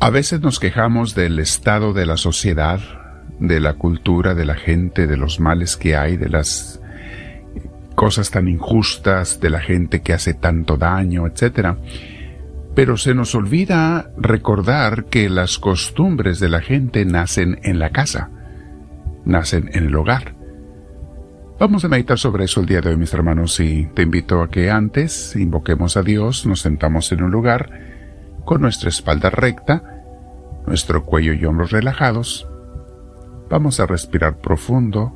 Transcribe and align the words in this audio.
A 0.00 0.10
veces 0.10 0.40
nos 0.40 0.60
quejamos 0.60 1.16
del 1.16 1.40
estado 1.40 1.92
de 1.92 2.06
la 2.06 2.16
sociedad, 2.16 2.78
de 3.40 3.58
la 3.58 3.74
cultura, 3.74 4.36
de 4.36 4.44
la 4.44 4.54
gente, 4.54 5.08
de 5.08 5.16
los 5.16 5.40
males 5.40 5.76
que 5.76 5.96
hay, 5.96 6.16
de 6.16 6.28
las 6.28 6.80
cosas 7.96 8.30
tan 8.30 8.46
injustas, 8.46 9.40
de 9.40 9.50
la 9.50 9.58
gente 9.58 10.00
que 10.00 10.12
hace 10.12 10.34
tanto 10.34 10.76
daño, 10.76 11.26
etc. 11.26 11.74
Pero 12.76 12.96
se 12.96 13.12
nos 13.12 13.34
olvida 13.34 14.12
recordar 14.16 15.06
que 15.06 15.28
las 15.28 15.58
costumbres 15.58 16.38
de 16.38 16.48
la 16.48 16.60
gente 16.60 17.04
nacen 17.04 17.58
en 17.64 17.80
la 17.80 17.90
casa, 17.90 18.30
nacen 19.24 19.68
en 19.72 19.86
el 19.86 19.96
hogar. 19.96 20.36
Vamos 21.58 21.84
a 21.84 21.88
meditar 21.88 22.20
sobre 22.20 22.44
eso 22.44 22.60
el 22.60 22.66
día 22.66 22.80
de 22.80 22.90
hoy, 22.90 22.96
mis 22.96 23.12
hermanos, 23.12 23.58
y 23.58 23.86
te 23.94 24.02
invito 24.02 24.42
a 24.42 24.48
que 24.48 24.70
antes 24.70 25.34
invoquemos 25.34 25.96
a 25.96 26.04
Dios, 26.04 26.46
nos 26.46 26.60
sentamos 26.60 27.10
en 27.10 27.24
un 27.24 27.32
lugar 27.32 27.87
con 28.48 28.62
nuestra 28.62 28.88
espalda 28.88 29.28
recta, 29.28 29.82
nuestro 30.66 31.04
cuello 31.04 31.34
y 31.34 31.44
hombros 31.44 31.70
relajados. 31.70 32.48
Vamos 33.50 33.78
a 33.78 33.84
respirar 33.84 34.38
profundo 34.38 35.14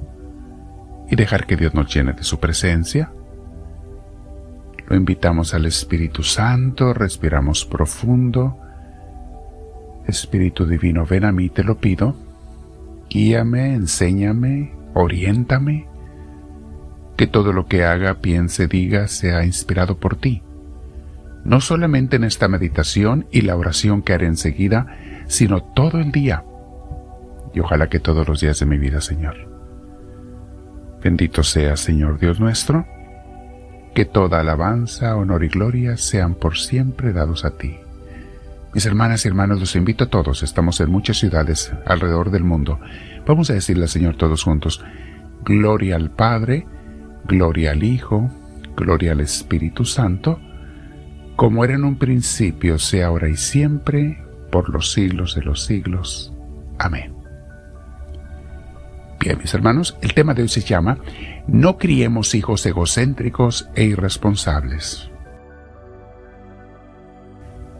y 1.11 1.17
dejar 1.17 1.47
que 1.47 1.57
Dios 1.57 1.73
nos 1.73 1.95
llene 1.95 2.13
de 2.13 2.25
su 2.25 2.41
presencia. 2.41 3.11
Lo 4.87 4.97
invitamos 4.97 5.55
al 5.55 5.65
Espíritu 5.65 6.23
Santo, 6.23 6.93
respiramos 6.93 7.65
profundo. 7.65 8.59
Espíritu 10.07 10.67
Divino, 10.67 11.07
ven 11.07 11.25
a 11.25 11.33
mí, 11.33 11.49
te 11.49 11.65
lo 11.65 11.79
pido. 11.79 12.15
Guíame, 13.09 13.73
enséñame, 13.73 14.75
oriéntame 14.93 15.89
que 17.17 17.27
todo 17.27 17.55
lo 17.55 17.65
que 17.65 17.83
haga, 17.87 18.21
piense, 18.21 18.67
diga 18.67 19.09
sea 19.09 19.47
inspirado 19.47 19.97
por 19.97 20.17
ti. 20.17 20.43
No 21.45 21.61
solamente 21.61 22.17
en 22.17 22.25
esta 22.25 22.49
meditación 22.49 23.27
y 23.31 23.43
la 23.43 23.57
oración 23.57 24.03
que 24.03 24.13
haré 24.13 24.27
enseguida, 24.27 24.87
sino 25.27 25.63
todo 25.63 25.99
el 25.99 26.13
día. 26.13 26.45
Y 27.55 27.61
ojalá 27.61 27.89
que 27.89 28.01
todos 28.01 28.27
los 28.29 28.41
días 28.41 28.59
de 28.61 28.67
mi 28.67 28.79
vida, 28.79 29.01
Señor. 29.01 29.37
Bendito 31.03 31.43
sea, 31.43 31.77
Señor 31.77 32.19
Dios 32.19 32.39
nuestro, 32.39 32.87
que 33.95 34.05
toda 34.05 34.41
alabanza, 34.41 35.17
honor 35.17 35.45
y 35.45 35.49
gloria 35.49 35.97
sean 35.97 36.35
por 36.35 36.57
siempre 36.57 37.13
dados 37.13 37.45
a 37.45 37.57
ti. 37.57 37.77
Mis 38.73 38.87
hermanas 38.87 39.25
y 39.25 39.29
hermanos, 39.29 39.61
los 39.61 39.77
invito 39.77 40.05
a 40.05 40.11
todos, 40.11 40.43
estamos 40.43 40.81
en 40.81 40.91
muchas 40.91 41.19
ciudades 41.19 41.73
alrededor 41.85 42.31
del 42.31 42.45
mundo. 42.45 42.81
Vamos 43.27 43.51
a 43.51 43.55
decirle 43.55 43.87
Señor 43.89 44.17
todos 44.17 44.45
juntos, 44.45 44.83
Gloria 45.45 45.97
al 45.97 46.11
Padre, 46.11 46.67
Gloria 47.27 47.73
al 47.73 47.83
Hijo, 47.83 48.31
gloria 48.77 49.13
al 49.13 49.21
Espíritu 49.21 49.85
Santo, 49.85 50.41
como 51.37 51.65
era 51.65 51.75
en 51.75 51.85
un 51.85 51.99
principio, 51.99 52.79
sea 52.79 53.07
ahora 53.07 53.29
y 53.29 53.37
siempre, 53.37 54.23
por 54.51 54.71
los 54.71 54.93
siglos 54.93 55.35
de 55.35 55.43
los 55.43 55.65
siglos. 55.65 56.33
Amén. 56.79 57.15
Bien, 59.21 59.39
mis 59.39 59.55
hermanos, 59.55 59.97
el 60.03 60.15
tema 60.15 60.35
de 60.35 60.43
hoy 60.43 60.49
se 60.49 60.63
llama 60.63 60.99
No 61.47 61.79
criemos 61.79 62.35
hijos 62.35 62.67
egocéntricos 62.67 63.69
e 63.75 63.85
irresponsables. 63.85 65.11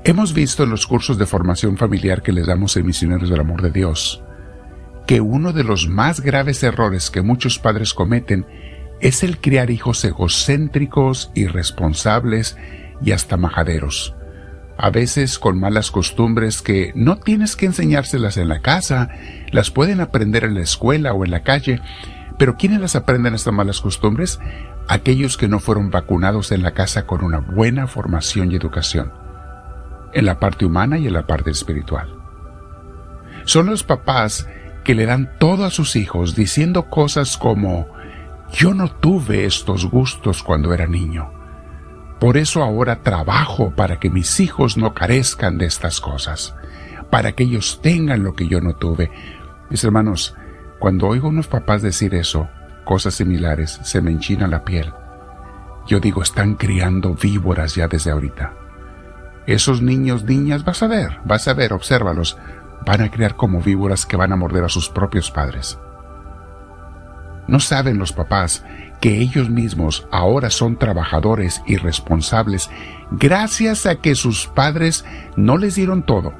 Hemos 0.05 0.35
visto 0.35 0.65
en 0.65 0.71
los 0.71 0.87
cursos 0.87 1.19
de 1.19 1.27
formación 1.27 1.77
familiar 1.77 2.23
que 2.23 2.33
les 2.33 2.47
damos 2.47 2.77
en 2.77 2.87
Misioneros 2.87 3.29
del 3.31 3.41
Amor 3.41 3.63
de 3.63 3.71
Dios 3.71 4.23
que 5.07 5.21
uno 5.21 5.53
de 5.53 5.65
los 5.65 5.89
más 5.89 6.21
graves 6.21 6.63
errores 6.63 7.11
que 7.11 7.23
muchos 7.23 7.59
padres 7.59 7.95
cometen 7.95 8.47
es 9.01 9.23
el 9.23 9.39
criar 9.39 9.71
hijos 9.71 10.05
egocéntricos, 10.05 11.33
irresponsables 11.35 12.57
y 13.01 13.13
hasta 13.13 13.37
majaderos. 13.37 14.15
A 14.77 14.91
veces 14.91 15.39
con 15.39 15.61
malas 15.61 15.91
costumbres 15.91 16.63
que 16.63 16.93
no 16.95 17.19
tienes 17.19 17.57
que 17.57 17.67
enseñárselas 17.67 18.37
en 18.37 18.49
la 18.49 18.61
casa, 18.61 19.11
las 19.51 19.71
pueden 19.71 20.01
aprender 20.01 20.45
en 20.45 20.55
la 20.55 20.63
escuela 20.63 21.13
o 21.13 21.25
en 21.25 21.31
la 21.31 21.43
calle, 21.43 21.81
pero 22.39 22.57
¿quiénes 22.57 22.81
las 22.81 22.97
aprenden 22.97 23.35
estas 23.35 23.53
malas 23.53 23.81
costumbres? 23.81 24.41
Aquellos 24.89 25.37
que 25.37 25.49
no 25.49 25.61
fueron 25.61 25.91
vacunados 25.91 26.51
en 26.53 26.63
la 26.63 26.73
casa 26.73 27.07
con 27.07 27.23
una 27.23 27.39
buena 27.39 27.87
formación 27.87 28.51
y 28.51 28.57
educación, 28.57 29.13
en 30.13 30.27
la 30.27 30.41
parte 30.41 30.65
humana 30.65 30.99
y 30.99 31.07
en 31.07 31.13
la 31.13 31.27
parte 31.27 31.51
espiritual. 31.51 32.17
Son 33.45 33.67
los 33.67 33.85
papás 33.85 34.49
que 34.85 34.95
le 34.95 35.07
dan 35.07 35.31
todo 35.39 35.65
a 35.65 35.71
sus 35.71 35.97
hijos 35.97 36.35
diciendo 36.35 36.89
cosas 36.89 37.37
como 37.37 37.87
yo 38.53 38.75
no 38.75 38.91
tuve 38.91 39.45
estos 39.45 39.87
gustos 39.87 40.43
cuando 40.43 40.75
era 40.75 40.87
niño. 40.87 41.42
Por 42.23 42.37
eso 42.37 42.63
ahora 42.63 43.03
trabajo 43.03 43.73
para 43.75 43.99
que 43.99 44.09
mis 44.09 44.39
hijos 44.39 44.77
no 44.77 44.95
carezcan 44.95 45.59
de 45.59 45.67
estas 45.67 46.01
cosas, 46.01 46.55
para 47.11 47.33
que 47.33 47.43
ellos 47.43 47.81
tengan 47.83 48.23
lo 48.23 48.35
que 48.35 48.47
yo 48.47 48.61
no 48.61 48.77
tuve. 48.77 49.11
Mis 49.71 49.83
hermanos, 49.83 50.37
cuando 50.79 51.09
oigo 51.09 51.27
a 51.27 51.31
unos 51.31 51.49
papás 51.49 51.83
decir 51.83 52.15
eso, 52.15 52.49
cosas 52.85 53.15
similares, 53.15 53.81
se 53.83 54.01
me 54.01 54.13
enchina 54.13 54.47
la 54.47 54.65
piel. 54.65 54.93
Yo 55.89 55.99
digo, 55.99 56.23
están 56.23 56.55
criando 56.55 57.17
víboras 57.17 57.75
ya 57.75 57.89
desde 57.89 58.13
ahorita. 58.13 58.53
Esos 59.49 59.83
niños, 59.83 60.23
niñas, 60.23 60.65
vas 60.65 60.85
a 60.85 60.87
ver, 60.87 61.19
vas 61.25 61.49
a 61.49 61.55
ver, 61.55 61.73
obsérvalos, 61.73 62.39
van 62.87 63.01
a 63.01 63.11
criar 63.11 63.35
como 63.35 63.61
víboras 63.61 64.07
que 64.07 64.17
van 64.17 64.33
a 64.33 64.37
morder 64.37 64.63
a 64.63 64.69
sus 64.69 64.89
propios 64.89 65.33
padres. 65.33 65.77
No 67.49 67.61
saben 67.61 67.99
los 67.99 68.13
papás 68.13 68.65
que 69.01 69.19
ellos 69.19 69.51
mismos 69.51 70.07
ahora 70.13 70.51
son 70.51 70.77
trabajadores 70.79 71.63
y 71.67 71.77
responsables 71.77 72.71
gracias 73.11 73.85
a 73.87 73.97
que 73.97 74.15
sus 74.15 74.47
padres 74.47 75.05
no 75.37 75.59
les 75.59 75.75
dieron 75.75 76.05
todo. 76.05 76.35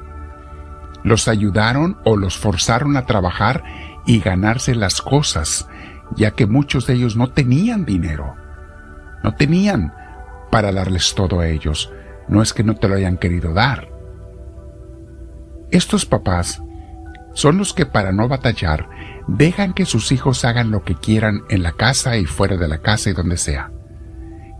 Los 1.03 1.27
ayudaron 1.27 1.97
o 2.05 2.15
los 2.15 2.37
forzaron 2.37 2.95
a 2.95 3.05
trabajar 3.05 3.63
y 4.05 4.19
ganarse 4.19 4.75
las 4.75 5.01
cosas, 5.01 5.67
ya 6.15 6.31
que 6.31 6.45
muchos 6.45 6.87
de 6.87 6.93
ellos 6.93 7.17
no 7.17 7.31
tenían 7.31 7.83
dinero. 7.83 8.35
No 9.23 9.35
tenían 9.35 9.93
para 10.49 10.71
darles 10.71 11.13
todo 11.15 11.41
a 11.41 11.47
ellos. 11.47 11.91
No 12.27 12.41
es 12.41 12.53
que 12.53 12.63
no 12.63 12.75
te 12.75 12.87
lo 12.87 12.95
hayan 12.95 13.17
querido 13.17 13.53
dar. 13.53 13.89
Estos 15.71 16.05
papás 16.05 16.61
son 17.33 17.57
los 17.57 17.73
que 17.73 17.85
para 17.85 18.11
no 18.11 18.27
batallar 18.27 18.87
dejan 19.27 19.73
que 19.73 19.85
sus 19.85 20.11
hijos 20.11 20.45
hagan 20.45 20.71
lo 20.71 20.83
que 20.83 20.95
quieran 20.95 21.43
en 21.49 21.63
la 21.63 21.73
casa 21.73 22.17
y 22.17 22.25
fuera 22.25 22.57
de 22.57 22.67
la 22.67 22.79
casa 22.79 23.09
y 23.09 23.13
donde 23.13 23.37
sea. 23.37 23.71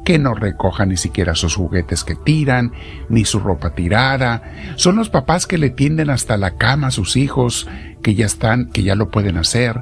Que 0.05 0.19
no 0.19 0.33
recojan 0.33 0.89
ni 0.89 0.97
siquiera 0.97 1.33
sus 1.33 1.55
juguetes 1.55 2.03
que 2.03 2.15
tiran, 2.15 2.73
ni 3.09 3.23
su 3.23 3.39
ropa 3.39 3.73
tirada. 3.73 4.43
Son 4.75 4.97
los 4.97 5.09
papás 5.09 5.47
que 5.47 5.57
le 5.57 5.69
tienden 5.69 6.09
hasta 6.09 6.35
la 6.35 6.57
cama 6.57 6.87
a 6.87 6.91
sus 6.91 7.15
hijos, 7.15 7.69
que 8.01 8.13
ya 8.13 8.25
están, 8.25 8.69
que 8.69 8.83
ya 8.83 8.95
lo 8.95 9.09
pueden 9.09 9.37
hacer. 9.37 9.81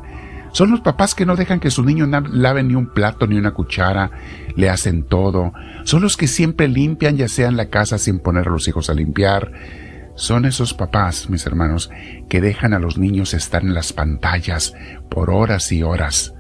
Son 0.52 0.70
los 0.70 0.82
papás 0.82 1.16
que 1.16 1.26
no 1.26 1.36
dejan 1.36 1.60
que 1.60 1.72
su 1.72 1.84
niño 1.84 2.08
lave 2.08 2.62
ni 2.62 2.76
un 2.76 2.94
plato 2.94 3.26
ni 3.26 3.38
una 3.38 3.52
cuchara, 3.52 4.12
le 4.56 4.70
hacen 4.70 5.04
todo. 5.04 5.54
Son 5.86 6.02
los 6.02 6.18
que 6.18 6.28
siempre 6.28 6.68
limpian 6.68 7.18
ya 7.18 7.28
sea 7.28 7.48
en 7.48 7.58
la 7.58 7.70
casa 7.70 7.98
sin 7.98 8.20
poner 8.20 8.48
a 8.48 8.52
los 8.52 8.68
hijos 8.68 8.90
a 8.90 8.94
limpiar 8.94 9.52
son 10.22 10.46
esos 10.46 10.76
papás, 10.76 11.32
mis 11.32 11.48
hermanos, 11.48 11.90
que 12.30 12.42
dejan 12.42 12.76
a 12.76 12.80
los 12.80 13.00
niños 13.00 13.34
estar 13.34 13.64
en 13.64 13.74
las 13.74 13.92
pantallas 13.92 14.76
por 15.10 15.32
horas 15.32 15.72
y 15.72 15.82
horas, 15.82 16.36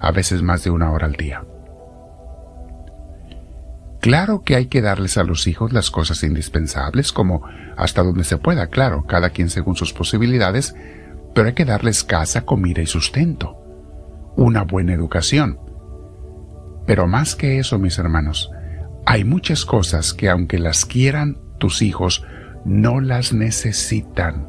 a 0.00 0.10
veces 0.10 0.40
más 0.40 0.64
de 0.64 0.70
una 0.70 0.90
hora 0.90 1.04
al 1.04 1.16
día. 1.16 1.44
Claro 4.00 4.40
que 4.40 4.56
hay 4.56 4.68
que 4.68 4.80
darles 4.80 5.18
a 5.18 5.22
los 5.22 5.46
hijos 5.48 5.74
las 5.74 5.90
cosas 5.90 6.22
indispensables, 6.22 7.12
como 7.12 7.42
hasta 7.76 8.02
donde 8.02 8.24
se 8.24 8.38
pueda, 8.38 8.68
claro, 8.68 9.04
cada 9.04 9.28
quien 9.28 9.50
según 9.50 9.76
sus 9.76 9.92
posibilidades, 9.92 10.74
pero 11.34 11.48
hay 11.48 11.54
que 11.54 11.66
darles 11.66 12.04
casa, 12.04 12.46
comida 12.46 12.80
y 12.80 12.86
sustento, 12.86 13.58
una 14.34 14.62
buena 14.62 14.94
educación. 14.94 15.60
Pero 16.86 17.06
más 17.06 17.36
que 17.36 17.58
eso, 17.58 17.78
mis 17.78 17.98
hermanos, 17.98 18.50
hay 19.04 19.24
muchas 19.24 19.66
cosas 19.66 20.14
que 20.14 20.30
aunque 20.30 20.58
las 20.58 20.86
quieran 20.86 21.36
tus 21.58 21.82
hijos, 21.82 22.24
no 22.66 23.00
las 23.00 23.32
necesitan, 23.32 24.48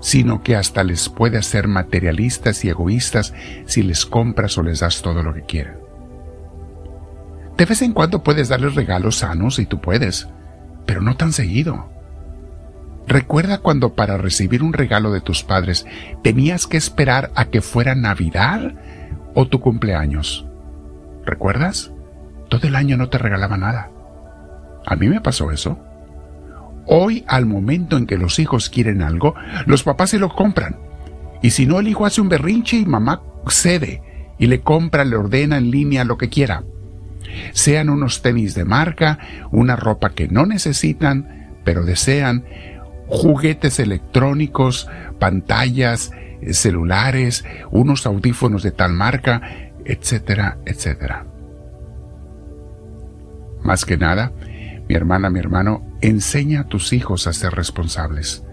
sino 0.00 0.42
que 0.42 0.56
hasta 0.56 0.82
les 0.82 1.10
puede 1.10 1.38
hacer 1.38 1.68
materialistas 1.68 2.64
y 2.64 2.70
egoístas 2.70 3.34
si 3.66 3.82
les 3.82 4.06
compras 4.06 4.56
o 4.56 4.62
les 4.62 4.80
das 4.80 5.02
todo 5.02 5.22
lo 5.22 5.34
que 5.34 5.42
quieren. 5.42 5.74
De 7.58 7.66
vez 7.66 7.82
en 7.82 7.92
cuando 7.92 8.22
puedes 8.22 8.48
darles 8.48 8.74
regalos 8.74 9.18
sanos 9.18 9.58
y 9.58 9.66
tú 9.66 9.80
puedes, 9.80 10.28
pero 10.86 11.02
no 11.02 11.16
tan 11.16 11.32
seguido. 11.32 11.90
Recuerda 13.06 13.58
cuando 13.58 13.94
para 13.94 14.16
recibir 14.16 14.62
un 14.62 14.72
regalo 14.72 15.12
de 15.12 15.20
tus 15.20 15.42
padres 15.42 15.86
tenías 16.22 16.66
que 16.66 16.78
esperar 16.78 17.30
a 17.34 17.46
que 17.46 17.60
fuera 17.60 17.94
Navidad 17.94 18.72
o 19.34 19.46
tu 19.46 19.60
cumpleaños. 19.60 20.46
¿Recuerdas? 21.26 21.92
Todo 22.48 22.66
el 22.66 22.74
año 22.74 22.96
no 22.96 23.10
te 23.10 23.18
regalaba 23.18 23.58
nada. 23.58 23.90
A 24.86 24.96
mí 24.96 25.08
me 25.08 25.20
pasó 25.20 25.50
eso. 25.50 25.78
Hoy, 26.86 27.24
al 27.28 27.46
momento 27.46 27.96
en 27.96 28.06
que 28.06 28.18
los 28.18 28.38
hijos 28.38 28.68
quieren 28.68 29.02
algo, 29.02 29.34
los 29.66 29.82
papás 29.82 30.10
se 30.10 30.18
lo 30.18 30.28
compran. 30.30 30.76
Y 31.42 31.50
si 31.50 31.66
no, 31.66 31.80
el 31.80 31.88
hijo 31.88 32.06
hace 32.06 32.20
un 32.20 32.28
berrinche 32.28 32.76
y 32.76 32.86
mamá 32.86 33.22
cede 33.48 34.02
y 34.38 34.46
le 34.46 34.60
compra, 34.60 35.04
le 35.04 35.16
ordena 35.16 35.56
en 35.56 35.70
línea 35.70 36.04
lo 36.04 36.18
que 36.18 36.28
quiera. 36.28 36.64
Sean 37.52 37.88
unos 37.88 38.22
tenis 38.22 38.54
de 38.54 38.64
marca, 38.64 39.18
una 39.50 39.76
ropa 39.76 40.10
que 40.10 40.28
no 40.28 40.46
necesitan, 40.46 41.58
pero 41.64 41.84
desean, 41.84 42.44
juguetes 43.06 43.78
electrónicos, 43.78 44.88
pantallas, 45.18 46.10
celulares, 46.50 47.44
unos 47.70 48.06
audífonos 48.06 48.62
de 48.62 48.72
tal 48.72 48.92
marca, 48.92 49.42
etcétera, 49.84 50.58
etcétera. 50.66 51.26
Más 53.62 53.84
que 53.84 53.96
nada, 53.96 54.32
mi 54.92 54.96
hermana, 54.96 55.30
mi 55.30 55.38
hermano, 55.38 55.82
enseña 56.02 56.60
a 56.60 56.64
tus 56.64 56.92
hijos 56.92 57.26
a 57.26 57.32
ser 57.32 57.54
responsables, 57.54 58.44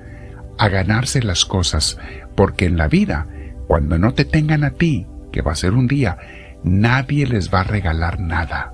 a 0.57 0.69
ganarse 0.69 1.21
las 1.21 1.43
cosas, 1.43 1.97
porque 2.33 2.63
en 2.63 2.77
la 2.77 2.87
vida, 2.87 3.27
cuando 3.67 3.97
no 3.99 4.13
te 4.13 4.23
tengan 4.23 4.63
a 4.63 4.69
ti, 4.71 5.05
que 5.33 5.41
va 5.41 5.51
a 5.51 5.55
ser 5.55 5.73
un 5.73 5.87
día, 5.87 6.17
nadie 6.63 7.27
les 7.27 7.53
va 7.53 7.59
a 7.59 7.65
regalar 7.65 8.21
nada. 8.21 8.71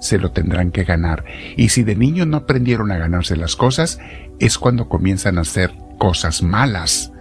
Se 0.00 0.18
lo 0.18 0.32
tendrán 0.32 0.72
que 0.72 0.82
ganar. 0.82 1.24
Y 1.56 1.68
si 1.68 1.84
de 1.84 1.94
niños 1.94 2.26
no 2.26 2.38
aprendieron 2.38 2.90
a 2.90 2.98
ganarse 2.98 3.36
las 3.36 3.54
cosas, 3.54 4.00
es 4.40 4.58
cuando 4.58 4.88
comienzan 4.88 5.38
a 5.38 5.42
hacer 5.42 5.70
cosas 5.98 6.42
malas 6.42 7.12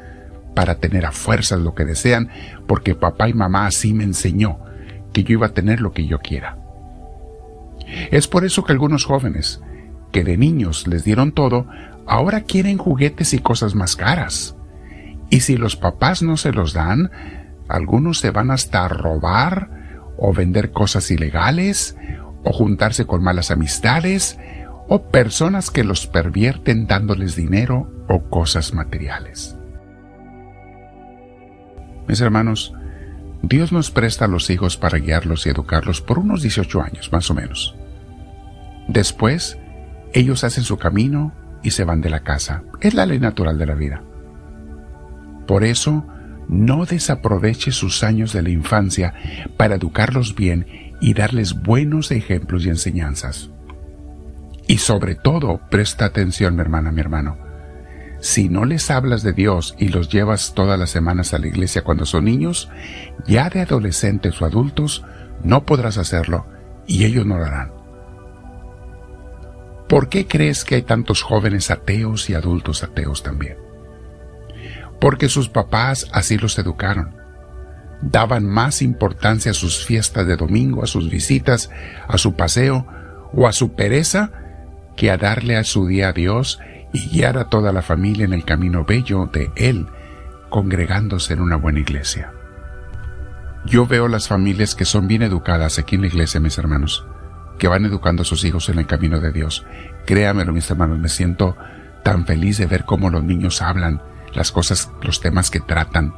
para 0.56 0.80
tener 0.80 1.06
a 1.06 1.12
fuerzas 1.12 1.60
lo 1.60 1.76
que 1.76 1.86
desean, 1.86 2.32
porque 2.66 2.96
papá 2.96 3.30
y 3.30 3.36
mamá 3.36 3.68
así 3.68 3.94
me 3.94 4.04
enseñó 4.04 4.58
que 5.14 5.24
yo 5.24 5.34
iba 5.34 5.46
a 5.46 5.54
tener 5.54 5.80
lo 5.80 5.92
que 5.92 6.08
yo 6.08 6.18
quiera. 6.22 6.58
Es 8.10 8.28
por 8.28 8.46
eso 8.46 8.64
que 8.64 8.72
algunos 8.72 9.06
jóvenes, 9.06 9.62
que 10.16 10.24
de 10.24 10.38
niños 10.38 10.88
les 10.88 11.04
dieron 11.04 11.34
todo, 11.34 11.68
ahora 12.08 12.44
quieren 12.44 12.78
juguetes 12.78 13.34
y 13.34 13.40
cosas 13.40 13.76
más 13.76 13.98
caras. 13.98 14.56
Y 15.30 15.42
si 15.42 15.58
los 15.58 15.76
papás 15.76 16.24
no 16.24 16.38
se 16.38 16.54
los 16.54 16.72
dan, 16.72 17.12
algunos 17.68 18.20
se 18.20 18.32
van 18.32 18.50
hasta 18.50 18.86
a 18.86 18.88
robar 18.88 20.14
o 20.18 20.32
vender 20.32 20.72
cosas 20.72 21.12
ilegales 21.12 21.98
o 22.46 22.54
juntarse 22.54 23.06
con 23.06 23.24
malas 23.24 23.52
amistades 23.52 24.40
o 24.88 25.10
personas 25.10 25.70
que 25.70 25.84
los 25.84 26.08
pervierten 26.08 26.88
dándoles 26.88 27.36
dinero 27.36 27.92
o 28.08 28.30
cosas 28.30 28.74
materiales. 28.74 29.58
Mis 32.08 32.22
hermanos, 32.22 32.74
Dios 33.42 33.74
nos 33.74 33.92
presta 33.92 34.24
a 34.24 34.30
los 34.30 34.50
hijos 34.50 34.78
para 34.78 34.98
guiarlos 34.98 35.46
y 35.46 35.50
educarlos 35.50 36.00
por 36.00 36.20
unos 36.20 36.42
18 36.42 36.82
años, 36.82 37.12
más 37.12 37.30
o 37.30 37.34
menos. 37.34 37.76
Después, 38.88 39.58
ellos 40.16 40.46
hacen 40.46 40.64
su 40.64 40.78
camino 40.78 41.34
y 41.62 41.72
se 41.72 41.84
van 41.84 42.00
de 42.00 42.10
la 42.10 42.22
casa. 42.22 42.64
Es 42.80 42.94
la 42.94 43.06
ley 43.06 43.20
natural 43.20 43.58
de 43.58 43.66
la 43.66 43.76
vida. 43.76 44.02
Por 45.46 45.66
eso, 45.66 46.08
no 46.48 46.86
desaproveche 46.86 47.72
sus 47.72 48.02
años 48.02 48.32
de 48.32 48.42
la 48.42 48.50
infancia 48.50 49.14
para 49.58 49.76
educarlos 49.76 50.34
bien 50.34 50.68
y 51.02 51.14
darles 51.14 51.62
buenos 51.62 52.12
ejemplos 52.12 52.66
y 52.66 52.70
enseñanzas. 52.70 53.50
Y 54.68 54.78
sobre 54.78 55.16
todo, 55.16 55.60
presta 55.70 56.06
atención, 56.06 56.56
mi 56.56 56.62
hermana, 56.62 56.94
mi 56.94 57.02
hermano. 57.02 57.38
Si 58.22 58.48
no 58.48 58.64
les 58.64 58.90
hablas 58.90 59.22
de 59.22 59.34
Dios 59.34 59.76
y 59.78 59.90
los 59.90 60.08
llevas 60.08 60.54
todas 60.56 60.80
las 60.80 60.90
semanas 60.92 61.34
a 61.34 61.40
la 61.40 61.48
iglesia 61.48 61.84
cuando 61.84 62.06
son 62.06 62.24
niños, 62.24 62.70
ya 63.28 63.50
de 63.50 63.60
adolescentes 63.60 64.42
o 64.42 64.46
adultos, 64.46 65.04
no 65.44 65.66
podrás 65.66 65.98
hacerlo 65.98 66.46
y 66.88 67.04
ellos 67.04 67.26
no 67.26 67.38
lo 67.38 67.46
harán. 67.46 67.75
¿Por 69.88 70.10
qué 70.10 70.28
crees 70.28 70.64
que 70.64 70.76
hay 70.76 70.82
tantos 70.82 71.22
jóvenes 71.22 71.70
ateos 71.70 72.30
y 72.30 72.34
adultos 72.34 72.84
ateos 72.84 73.22
también? 73.22 73.58
Porque 75.00 75.30
sus 75.30 75.48
papás 75.48 76.08
así 76.12 76.38
los 76.38 76.58
educaron. 76.58 77.16
Daban 78.02 78.46
más 78.46 78.82
importancia 78.82 79.52
a 79.52 79.56
sus 79.56 79.86
fiestas 79.86 80.26
de 80.26 80.38
domingo, 80.38 80.84
a 80.84 80.88
sus 80.88 81.10
visitas, 81.10 81.70
a 82.08 82.18
su 82.18 82.36
paseo 82.36 82.88
o 83.34 83.48
a 83.48 83.54
su 83.54 83.74
pereza 83.74 84.32
que 84.96 85.12
a 85.12 85.18
darle 85.18 85.56
a 85.56 85.64
su 85.64 85.86
día 85.86 86.10
a 86.10 86.14
Dios 86.14 86.60
y 86.92 87.10
guiar 87.10 87.38
a 87.38 87.50
toda 87.50 87.72
la 87.72 87.82
familia 87.82 88.26
en 88.26 88.34
el 88.34 88.44
camino 88.44 88.86
bello 88.86 89.30
de 89.32 89.52
Él, 89.56 89.88
congregándose 90.50 91.34
en 91.34 91.42
una 91.42 91.58
buena 91.58 91.80
iglesia. 91.80 92.32
Yo 93.66 93.86
veo 93.86 94.08
las 94.08 94.28
familias 94.28 94.74
que 94.74 94.86
son 94.86 95.08
bien 95.08 95.22
educadas 95.22 95.78
aquí 95.78 95.96
en 95.96 96.02
la 96.02 96.08
iglesia, 96.08 96.40
mis 96.40 96.58
hermanos 96.58 97.06
que 97.58 97.68
van 97.68 97.86
educando 97.86 98.24
a 98.24 98.26
sus 98.26 98.44
hijos 98.44 98.70
en 98.70 98.80
el 98.80 98.88
camino 98.88 99.20
de 99.20 99.32
Dios. 99.32 99.66
Créamelo, 100.06 100.54
mis 100.54 100.70
hermanos, 100.70 101.00
me 101.00 101.10
siento 101.10 101.56
tan 102.04 102.26
feliz 102.26 102.58
de 102.58 102.66
ver 102.68 102.86
cómo 102.86 103.10
los 103.10 103.24
niños 103.24 103.62
hablan, 103.62 104.02
las 104.34 104.52
cosas, 104.52 104.92
los 105.02 105.22
temas 105.22 105.50
que 105.50 105.60
tratan, 105.60 106.14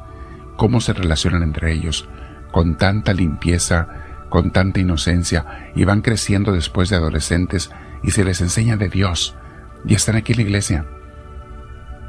cómo 0.56 0.80
se 0.80 0.92
relacionan 0.92 1.42
entre 1.42 1.72
ellos, 1.72 2.08
con 2.50 2.76
tanta 2.76 3.12
limpieza, 3.12 3.88
con 4.28 4.50
tanta 4.50 4.80
inocencia, 4.80 5.70
y 5.74 5.84
van 5.84 6.02
creciendo 6.02 6.52
después 6.52 6.90
de 6.90 6.96
adolescentes 6.96 7.70
y 8.02 8.10
se 8.10 8.24
les 8.24 8.40
enseña 8.40 8.76
de 8.76 8.88
Dios, 8.88 9.36
y 9.84 9.94
están 9.94 10.16
aquí 10.16 10.32
en 10.32 10.38
la 10.38 10.42
iglesia. 10.42 10.86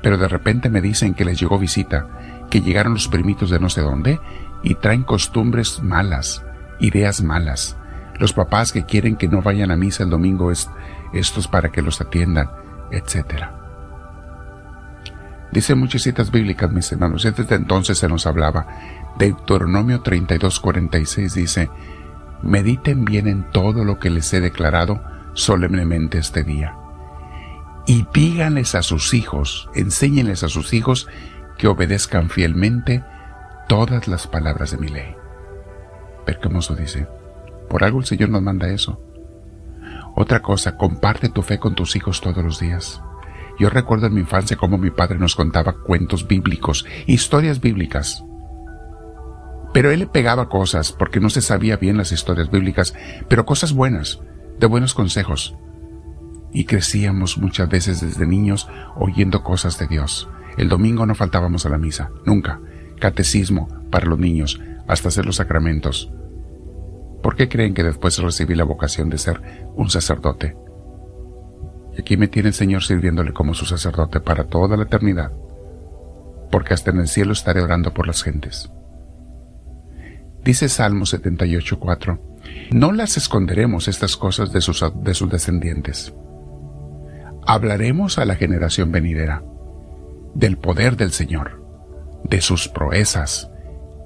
Pero 0.01 0.17
de 0.17 0.27
repente 0.27 0.69
me 0.69 0.81
dicen 0.81 1.13
que 1.13 1.25
les 1.25 1.39
llegó 1.39 1.59
visita, 1.59 2.07
que 2.49 2.61
llegaron 2.61 2.93
los 2.93 3.07
primitos 3.07 3.49
de 3.49 3.59
no 3.59 3.69
sé 3.69 3.81
dónde 3.81 4.19
y 4.63 4.75
traen 4.75 5.03
costumbres 5.03 5.81
malas, 5.81 6.43
ideas 6.79 7.21
malas, 7.21 7.77
los 8.19 8.33
papás 8.33 8.71
que 8.71 8.85
quieren 8.85 9.15
que 9.15 9.27
no 9.27 9.41
vayan 9.41 9.71
a 9.71 9.77
misa 9.77 10.03
el 10.03 10.09
domingo 10.09 10.51
es 10.51 10.69
estos 11.13 11.47
para 11.47 11.71
que 11.71 11.81
los 11.81 12.01
atiendan, 12.01 12.51
etc. 12.91 13.45
Dice 15.51 15.73
muchas 15.73 16.03
citas 16.03 16.31
bíblicas, 16.31 16.71
mis 16.71 16.91
hermanos, 16.91 17.23
desde 17.23 17.55
entonces 17.55 17.97
se 17.97 18.07
nos 18.07 18.27
hablaba. 18.27 18.67
Deuteronomio 19.17 20.03
32:46 20.03 21.33
dice, 21.33 21.69
mediten 22.43 23.05
bien 23.05 23.27
en 23.27 23.49
todo 23.51 23.83
lo 23.83 23.99
que 23.99 24.09
les 24.09 24.31
he 24.33 24.41
declarado 24.41 25.01
solemnemente 25.33 26.19
este 26.19 26.43
día. 26.43 26.75
Y 27.87 28.05
díganles 28.13 28.75
a 28.75 28.83
sus 28.83 29.13
hijos, 29.15 29.69
enséñenles 29.73 30.43
a 30.43 30.49
sus 30.49 30.73
hijos 30.73 31.07
que 31.57 31.67
obedezcan 31.67 32.29
fielmente 32.29 33.03
todas 33.67 34.07
las 34.07 34.27
palabras 34.27 34.71
de 34.71 34.77
mi 34.77 34.89
ley. 34.89 35.15
Ver 36.27 36.39
eso 36.57 36.75
dice. 36.75 37.18
Por 37.69 37.83
algo 37.83 37.99
el 37.99 38.05
Señor 38.05 38.29
nos 38.29 38.41
manda 38.41 38.69
eso. 38.69 39.01
Otra 40.15 40.41
cosa, 40.41 40.75
comparte 40.75 41.29
tu 41.29 41.41
fe 41.41 41.59
con 41.59 41.75
tus 41.75 41.95
hijos 41.95 42.19
todos 42.21 42.43
los 42.43 42.59
días. 42.59 43.01
Yo 43.59 43.69
recuerdo 43.69 44.07
en 44.07 44.13
mi 44.13 44.21
infancia 44.21 44.57
cómo 44.57 44.77
mi 44.77 44.89
padre 44.89 45.19
nos 45.19 45.35
contaba 45.35 45.73
cuentos 45.73 46.27
bíblicos, 46.27 46.85
historias 47.05 47.59
bíblicas. 47.59 48.23
Pero 49.73 49.91
él 49.91 49.99
le 49.99 50.07
pegaba 50.07 50.49
cosas 50.49 50.91
porque 50.91 51.19
no 51.19 51.29
se 51.29 51.41
sabía 51.41 51.77
bien 51.77 51.97
las 51.97 52.11
historias 52.11 52.49
bíblicas, 52.49 52.95
pero 53.27 53.45
cosas 53.45 53.73
buenas, 53.73 54.19
de 54.59 54.65
buenos 54.65 54.93
consejos. 54.93 55.55
Y 56.51 56.65
crecíamos 56.65 57.37
muchas 57.37 57.69
veces 57.69 58.01
desde 58.01 58.25
niños 58.25 58.67
oyendo 58.95 59.43
cosas 59.43 59.77
de 59.77 59.87
Dios. 59.87 60.27
El 60.57 60.69
domingo 60.69 61.05
no 61.05 61.13
faltábamos 61.13 61.65
a 61.65 61.69
la 61.69 61.77
misa, 61.77 62.11
nunca. 62.25 62.59
Catecismo 62.99 63.67
para 63.91 64.07
los 64.07 64.19
niños, 64.19 64.59
hasta 64.87 65.09
hacer 65.09 65.25
los 65.25 65.35
sacramentos. 65.35 66.11
¿Por 67.21 67.35
qué 67.35 67.49
creen 67.49 67.73
que 67.73 67.83
después 67.83 68.17
recibí 68.19 68.55
la 68.55 68.63
vocación 68.63 69.09
de 69.09 69.17
ser 69.17 69.41
un 69.75 69.89
sacerdote? 69.89 70.55
Y 71.97 72.01
aquí 72.01 72.17
me 72.17 72.27
tiene 72.27 72.49
el 72.49 72.53
Señor 72.53 72.83
sirviéndole 72.83 73.33
como 73.33 73.53
su 73.53 73.65
sacerdote 73.65 74.19
para 74.19 74.45
toda 74.45 74.77
la 74.77 74.83
eternidad, 74.83 75.31
porque 76.51 76.73
hasta 76.73 76.91
en 76.91 76.99
el 76.99 77.07
cielo 77.07 77.33
estaré 77.33 77.61
orando 77.61 77.93
por 77.93 78.07
las 78.07 78.23
gentes. 78.23 78.71
Dice 80.43 80.69
Salmo 80.69 81.05
78.4, 81.05 82.19
no 82.71 82.91
las 82.93 83.17
esconderemos 83.17 83.87
estas 83.87 84.15
cosas 84.15 84.53
de 84.53 84.61
sus, 84.61 84.83
de 85.03 85.13
sus 85.13 85.29
descendientes. 85.29 86.13
Hablaremos 87.45 88.17
a 88.17 88.25
la 88.25 88.35
generación 88.35 88.91
venidera 88.91 89.43
del 90.33 90.57
poder 90.57 90.95
del 90.95 91.11
Señor, 91.11 91.61
de 92.23 92.39
sus 92.41 92.69
proezas 92.69 93.51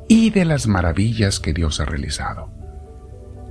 y 0.07 0.31
de 0.31 0.45
las 0.45 0.67
maravillas 0.67 1.39
que 1.39 1.53
Dios 1.53 1.79
ha 1.79 1.85
realizado. 1.85 2.62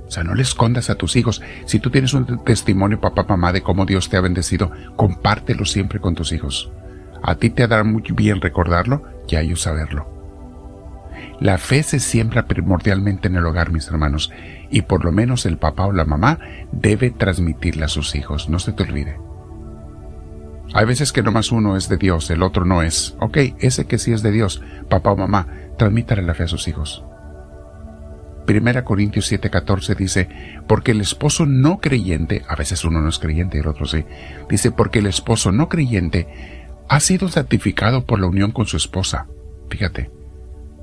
O 0.07 0.11
sea, 0.11 0.23
no 0.23 0.35
le 0.35 0.43
escondas 0.43 0.89
a 0.89 0.95
tus 0.95 1.15
hijos. 1.15 1.41
Si 1.65 1.79
tú 1.79 1.89
tienes 1.89 2.13
un 2.13 2.43
testimonio, 2.43 2.99
papá, 2.99 3.25
mamá, 3.27 3.51
de 3.51 3.61
cómo 3.61 3.85
Dios 3.85 4.09
te 4.09 4.17
ha 4.17 4.21
bendecido, 4.21 4.71
compártelo 4.95 5.65
siempre 5.65 5.99
con 5.99 6.15
tus 6.15 6.31
hijos. 6.31 6.71
A 7.23 7.35
ti 7.35 7.49
te 7.49 7.63
hará 7.63 7.83
muy 7.83 8.03
bien 8.13 8.41
recordarlo 8.41 9.03
y 9.27 9.35
a 9.35 9.41
ellos 9.41 9.61
saberlo. 9.61 10.13
La 11.39 11.57
fe 11.57 11.83
se 11.83 11.99
siembra 11.99 12.47
primordialmente 12.47 13.27
en 13.27 13.35
el 13.35 13.45
hogar, 13.45 13.71
mis 13.71 13.87
hermanos, 13.87 14.31
y 14.69 14.83
por 14.83 15.03
lo 15.03 15.11
menos 15.11 15.45
el 15.45 15.57
papá 15.57 15.85
o 15.85 15.91
la 15.91 16.05
mamá 16.05 16.39
debe 16.71 17.11
transmitirla 17.11 17.85
a 17.85 17.89
sus 17.89 18.15
hijos, 18.15 18.49
no 18.49 18.59
se 18.59 18.73
te 18.73 18.83
olvide. 18.83 19.17
Hay 20.73 20.85
veces 20.85 21.11
que 21.11 21.21
nomás 21.21 21.51
uno 21.51 21.77
es 21.77 21.89
de 21.89 21.97
Dios, 21.97 22.29
el 22.29 22.41
otro 22.41 22.65
no 22.65 22.81
es. 22.81 23.15
Ok, 23.19 23.37
ese 23.59 23.85
que 23.85 23.97
sí 23.97 24.11
es 24.11 24.23
de 24.23 24.31
Dios, 24.31 24.61
papá 24.89 25.11
o 25.11 25.17
mamá, 25.17 25.47
transmítale 25.77 26.23
la 26.23 26.33
fe 26.33 26.43
a 26.43 26.47
sus 26.47 26.67
hijos. 26.67 27.03
Primera 28.45 28.83
Corintios 28.83 29.31
7:14 29.31 29.95
dice, 29.95 30.29
porque 30.67 30.91
el 30.91 31.01
esposo 31.01 31.45
no 31.45 31.79
creyente, 31.79 32.43
a 32.47 32.55
veces 32.55 32.83
uno 32.83 33.01
no 33.01 33.09
es 33.09 33.19
creyente 33.19 33.57
y 33.57 33.61
el 33.61 33.67
otro 33.67 33.85
sí, 33.85 34.05
dice, 34.49 34.71
porque 34.71 34.99
el 34.99 35.07
esposo 35.07 35.51
no 35.51 35.69
creyente 35.69 36.27
ha 36.89 36.99
sido 36.99 37.29
santificado 37.29 38.05
por 38.05 38.19
la 38.19 38.27
unión 38.27 38.51
con 38.51 38.65
su 38.65 38.77
esposa. 38.77 39.27
Fíjate, 39.69 40.11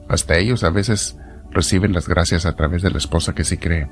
hasta 0.08 0.36
ellos 0.36 0.64
a 0.64 0.70
veces 0.70 1.16
reciben 1.50 1.92
las 1.92 2.08
gracias 2.08 2.46
a 2.46 2.56
través 2.56 2.82
de 2.82 2.90
la 2.90 2.98
esposa 2.98 3.34
que 3.34 3.44
sí 3.44 3.58
cree. 3.58 3.88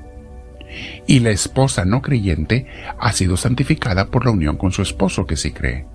Y 1.07 1.19
la 1.19 1.31
esposa 1.31 1.85
no 1.85 2.01
creyente 2.01 2.67
ha 2.99 3.11
sido 3.11 3.37
santificada 3.37 4.07
por 4.09 4.25
la 4.25 4.31
unión 4.31 4.57
con 4.57 4.71
su 4.71 4.81
esposo 4.81 5.25
que 5.25 5.35
sí 5.35 5.51
cree. 5.51 5.85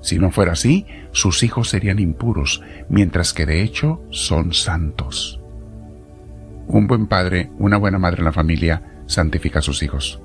Si 0.00 0.18
no 0.18 0.30
fuera 0.30 0.52
así, 0.52 0.86
sus 1.12 1.42
hijos 1.42 1.68
serían 1.68 1.98
impuros, 1.98 2.62
mientras 2.88 3.32
que 3.32 3.46
de 3.46 3.62
hecho 3.62 4.02
son 4.10 4.52
santos. 4.52 5.41
Un 6.72 6.86
buen 6.86 7.06
padre, 7.06 7.50
una 7.58 7.76
buena 7.76 7.98
madre 7.98 8.20
en 8.20 8.24
la 8.24 8.32
familia, 8.32 8.82
santifica 9.04 9.58
a 9.58 9.62
sus 9.62 9.82
hijos. 9.82 10.22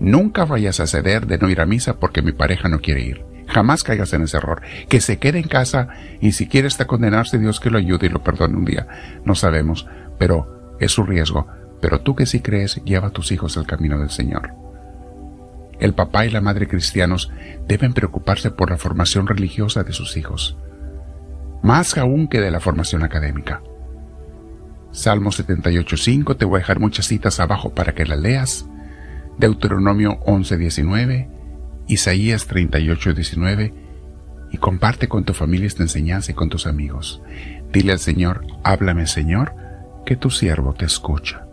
Nunca 0.00 0.46
vayas 0.46 0.80
a 0.80 0.86
ceder 0.86 1.26
de 1.26 1.36
no 1.36 1.50
ir 1.50 1.60
a 1.60 1.66
misa 1.66 2.00
porque 2.00 2.22
mi 2.22 2.32
pareja 2.32 2.70
no 2.70 2.80
quiere 2.80 3.02
ir. 3.02 3.26
Jamás 3.46 3.84
caigas 3.84 4.10
en 4.14 4.22
ese 4.22 4.38
error. 4.38 4.62
Que 4.88 5.02
se 5.02 5.18
quede 5.18 5.38
en 5.38 5.48
casa 5.48 5.88
y 6.22 6.32
si 6.32 6.48
quiere 6.48 6.66
está 6.66 6.86
condenarse, 6.86 7.38
Dios 7.38 7.60
que 7.60 7.68
lo 7.68 7.76
ayude 7.76 8.06
y 8.06 8.08
lo 8.08 8.22
perdone 8.22 8.56
un 8.56 8.64
día. 8.64 8.88
No 9.26 9.34
sabemos, 9.34 9.86
pero 10.18 10.76
es 10.80 10.92
su 10.92 11.02
riesgo. 11.02 11.46
Pero 11.82 12.00
tú 12.00 12.16
que 12.16 12.24
sí 12.24 12.40
crees, 12.40 12.82
lleva 12.86 13.08
a 13.08 13.12
tus 13.12 13.30
hijos 13.30 13.58
al 13.58 13.66
camino 13.66 13.98
del 13.98 14.08
Señor. 14.08 14.54
El 15.78 15.92
papá 15.92 16.24
y 16.24 16.30
la 16.30 16.40
madre 16.40 16.68
cristianos 16.68 17.30
deben 17.68 17.92
preocuparse 17.92 18.50
por 18.50 18.70
la 18.70 18.78
formación 18.78 19.26
religiosa 19.26 19.82
de 19.82 19.92
sus 19.92 20.16
hijos, 20.16 20.56
más 21.62 21.98
aún 21.98 22.28
que 22.28 22.40
de 22.40 22.50
la 22.50 22.60
formación 22.60 23.02
académica. 23.02 23.60
Salmo 24.92 25.30
78.5, 25.30 26.36
te 26.36 26.44
voy 26.44 26.56
a 26.56 26.60
dejar 26.60 26.78
muchas 26.78 27.06
citas 27.06 27.40
abajo 27.40 27.74
para 27.74 27.94
que 27.94 28.04
las 28.04 28.18
leas. 28.18 28.66
Deuteronomio 29.38 30.20
11.19, 30.20 31.28
Isaías 31.88 32.48
38.19 32.48 33.72
y 34.52 34.58
comparte 34.58 35.08
con 35.08 35.24
tu 35.24 35.32
familia 35.32 35.66
esta 35.66 35.82
enseñanza 35.82 36.32
y 36.32 36.34
con 36.34 36.50
tus 36.50 36.66
amigos. 36.66 37.22
Dile 37.72 37.92
al 37.92 37.98
Señor, 37.98 38.46
háblame 38.62 39.06
Señor, 39.06 39.54
que 40.04 40.16
tu 40.16 40.30
siervo 40.30 40.74
te 40.74 40.84
escucha. 40.84 41.46